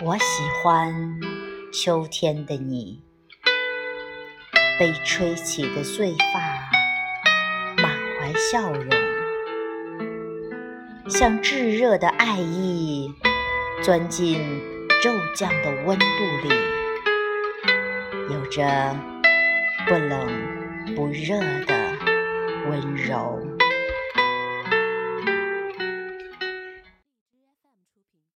[0.00, 0.94] 我喜欢
[1.72, 3.06] 秋天的你。
[4.78, 6.40] 被吹起的碎发
[7.82, 8.90] 满怀笑容。
[11.08, 13.14] 像炙热的爱意
[13.82, 14.38] 钻进
[15.02, 16.04] 骤降的温度
[16.42, 16.54] 里
[18.34, 18.94] 有着
[19.86, 20.28] 不冷
[20.94, 21.74] 不热的
[22.68, 23.45] 温柔。